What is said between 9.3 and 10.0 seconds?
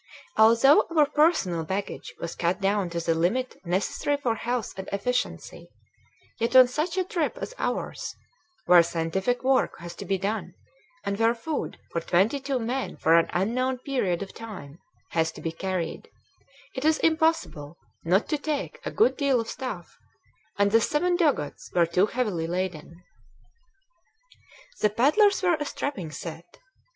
work has